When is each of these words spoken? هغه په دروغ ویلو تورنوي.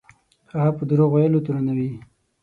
هغه 0.53 0.71
په 0.77 0.83
دروغ 0.89 1.09
ویلو 1.13 1.43
تورنوي. 1.45 1.91